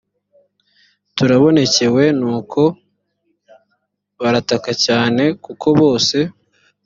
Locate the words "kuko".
5.45-5.67